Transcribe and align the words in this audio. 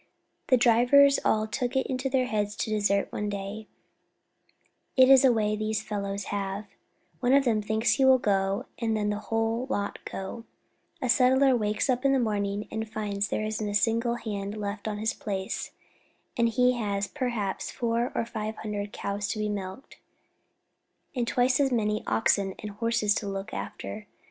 The 0.47 0.57
drivers 0.57 1.19
all 1.23 1.45
took 1.45 1.75
it 1.75 1.85
into 1.85 2.09
their 2.09 2.25
head 2.25 2.49
to 2.57 2.71
desert 2.71 3.11
one 3.11 3.29
day 3.29 3.67
it's 4.97 5.23
a 5.23 5.31
way 5.31 5.55
these 5.55 5.83
fellows 5.83 6.23
have, 6.33 6.65
one 7.19 7.33
of 7.33 7.43
them 7.45 7.61
thinks 7.61 7.91
he 7.91 8.05
will 8.05 8.17
go, 8.17 8.65
and 8.79 8.97
then 8.97 9.11
the 9.11 9.19
whole 9.19 9.67
lot 9.69 9.99
go, 10.03 10.43
and 11.01 11.05
a 11.05 11.07
settler 11.09 11.55
wakes 11.55 11.87
up 11.87 12.03
in 12.03 12.13
the 12.13 12.19
morning 12.19 12.67
and 12.71 12.89
finds 12.91 13.27
that 13.27 13.35
there 13.35 13.45
isn't 13.45 13.69
a 13.69 13.75
single 13.75 14.15
hand 14.15 14.57
left 14.57 14.87
on 14.87 14.97
his 14.97 15.13
place, 15.13 15.69
and 16.35 16.49
he 16.49 16.71
has 16.79 17.05
perhaps 17.07 17.69
four 17.69 18.11
or 18.15 18.25
five 18.25 18.55
hundred 18.55 18.91
cows 18.91 19.27
to 19.27 19.37
be 19.37 19.49
milked, 19.49 19.99
and 21.15 21.27
twice 21.27 21.59
as 21.59 21.71
many 21.71 22.03
oxen 22.07 22.55
and 22.57 22.71
horses 22.71 23.13
to 23.13 23.27
look 23.27 23.53
after. 23.53 24.07